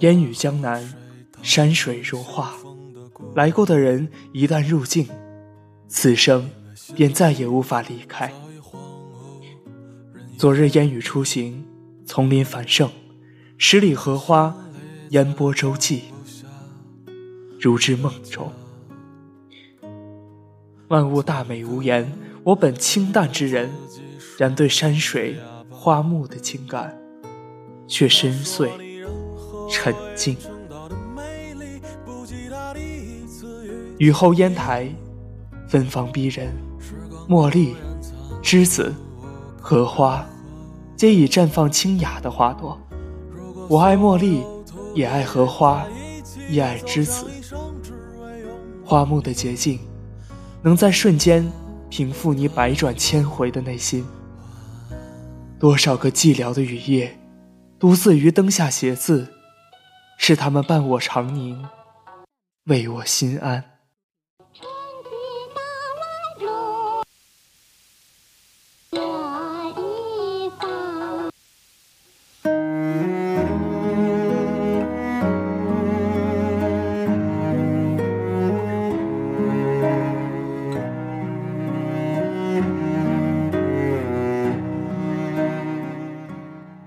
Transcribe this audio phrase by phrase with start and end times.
[0.00, 0.82] 烟雨江南，
[1.42, 2.54] 山水如画。
[3.34, 5.08] 来过的人一旦入境，
[5.88, 6.50] 此生
[6.94, 8.32] 便再也无法离开。
[10.36, 11.64] 昨日烟雨初行，
[12.04, 12.90] 丛林繁盛，
[13.58, 14.56] 十里荷花，
[15.10, 16.02] 烟波洲际，
[17.60, 18.52] 如之梦中。
[20.88, 22.10] 万物大美无言，
[22.42, 23.70] 我本清淡之人，
[24.36, 25.38] 然对山水
[25.70, 26.98] 花木的情感，
[27.86, 28.68] 却深邃。
[29.72, 30.36] 沉静。
[33.98, 34.86] 雨后烟台，
[35.66, 36.52] 芬芳逼人，
[37.26, 37.74] 茉莉、
[38.42, 38.94] 栀子、
[39.58, 40.24] 荷花，
[40.94, 42.78] 皆已绽放清雅的花朵。
[43.68, 44.44] 我爱茉莉，
[44.94, 45.86] 也爱荷花，
[46.50, 47.26] 亦爱栀子。
[48.84, 49.80] 花木的洁净，
[50.60, 51.50] 能在瞬间
[51.88, 54.04] 平复你百转千回的内心。
[55.58, 57.18] 多少个寂寥的雨夜，
[57.78, 59.28] 独自于灯下写字。
[60.18, 61.68] 是他们伴我长宁，
[62.64, 63.64] 为我心安。